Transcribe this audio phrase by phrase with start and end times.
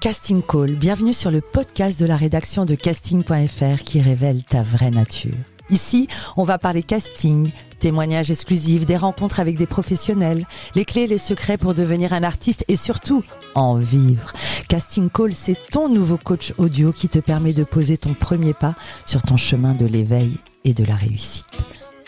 [0.00, 4.90] Casting Call, bienvenue sur le podcast de la rédaction de casting.fr qui révèle ta vraie
[4.90, 5.36] nature.
[5.68, 11.18] Ici, on va parler casting, témoignages exclusifs, des rencontres avec des professionnels, les clés les
[11.18, 13.22] secrets pour devenir un artiste et surtout
[13.54, 14.32] en vivre.
[14.70, 18.76] Casting Call, c'est ton nouveau coach audio qui te permet de poser ton premier pas
[19.04, 21.44] sur ton chemin de l'éveil et de la réussite.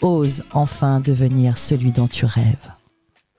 [0.00, 2.56] Ose enfin devenir celui dont tu rêves.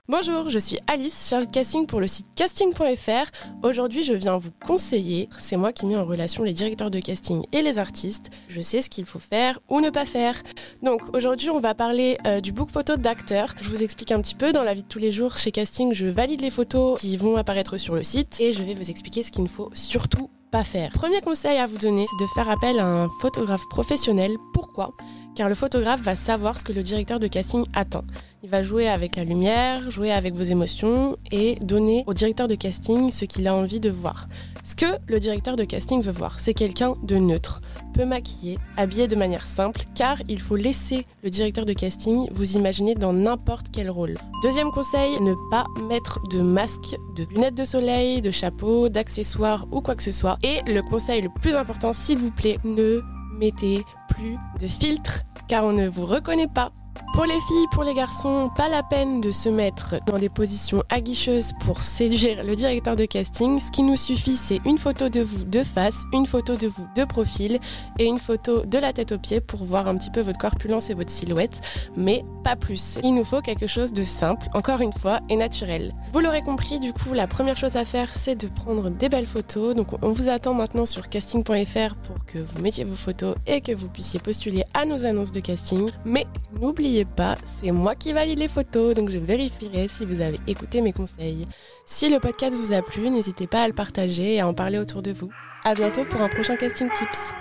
[0.06, 3.30] Bonjour, je suis Alice, chargée de casting pour le site casting.fr.
[3.62, 5.30] Aujourd'hui, je viens vous conseiller.
[5.38, 8.30] C'est moi qui mets en relation les directeurs de casting et les artistes.
[8.50, 10.34] Je sais ce qu'il faut faire ou ne pas faire.
[10.82, 13.54] Donc aujourd'hui, on va parler euh, du book photo d'acteurs.
[13.62, 14.52] Je vous explique un petit peu.
[14.52, 17.36] Dans la vie de tous les jours, chez Casting, je valide les photos qui vont
[17.36, 20.64] apparaître sur le site et je vais vous expliquer ce qu'il ne faut surtout pas
[20.64, 20.90] faire.
[20.92, 24.32] Premier conseil à vous donner, c'est de faire appel à un photographe professionnel.
[24.52, 24.90] Pourquoi?
[25.34, 28.04] Car le photographe va savoir ce que le directeur de casting attend.
[28.42, 32.54] Il va jouer avec la lumière, jouer avec vos émotions et donner au directeur de
[32.54, 34.28] casting ce qu'il a envie de voir.
[34.64, 37.60] Ce que le directeur de casting veut voir, c'est quelqu'un de neutre,
[37.92, 42.56] peu maquillé, habillé de manière simple, car il faut laisser le directeur de casting vous
[42.56, 44.16] imaginer dans n'importe quel rôle.
[44.42, 49.80] Deuxième conseil, ne pas mettre de masque, de lunettes de soleil, de chapeau, d'accessoires ou
[49.80, 50.38] quoi que ce soit.
[50.42, 53.02] Et le conseil le plus important, s'il vous plaît, ne
[53.38, 56.72] mettez plus de filtre car on ne vous reconnaît pas.
[57.14, 60.82] Pour les filles, pour les garçons, pas la peine de se mettre dans des positions
[60.88, 63.60] aguicheuses pour séduire le directeur de casting.
[63.60, 66.88] Ce qui nous suffit, c'est une photo de vous de face, une photo de vous
[66.96, 67.60] de profil
[68.00, 70.90] et une photo de la tête aux pieds pour voir un petit peu votre corpulence
[70.90, 71.60] et votre silhouette,
[71.96, 72.98] mais pas plus.
[73.04, 75.94] Il nous faut quelque chose de simple, encore une fois, et naturel.
[76.12, 79.28] Vous l'aurez compris, du coup, la première chose à faire, c'est de prendre des belles
[79.28, 79.76] photos.
[79.76, 83.70] Donc, on vous attend maintenant sur casting.fr pour que vous mettiez vos photos et que
[83.70, 85.90] vous puissiez postuler à nos annonces de casting.
[86.04, 86.26] Mais
[86.60, 90.80] n'oubliez pas, c'est moi qui valide les photos, donc je vérifierai si vous avez écouté
[90.80, 91.42] mes conseils.
[91.86, 94.78] Si le podcast vous a plu, n'hésitez pas à le partager et à en parler
[94.78, 95.30] autour de vous.
[95.64, 97.34] À bientôt pour un prochain casting tips.